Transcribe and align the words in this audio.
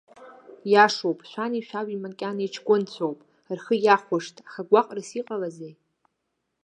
Иашоуп, 0.71 1.19
шәани 1.29 1.65
шәаби 1.67 2.01
макьана 2.03 2.41
иҷкәынцәоуп, 2.45 3.19
рхы 3.57 3.75
иахәашт, 3.85 4.35
аха 4.47 4.61
гәаҟрас 4.69 5.09
иҟалазеи? 5.19 5.73